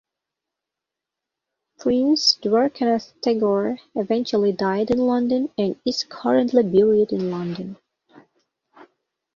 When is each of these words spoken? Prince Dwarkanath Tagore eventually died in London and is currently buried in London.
Prince 1.77 2.39
Dwarkanath 2.41 3.13
Tagore 3.21 3.77
eventually 3.93 4.51
died 4.51 4.89
in 4.89 4.97
London 4.97 5.49
and 5.59 5.79
is 5.85 6.05
currently 6.09 6.63
buried 6.63 7.11
in 7.11 7.29
London. 7.29 7.77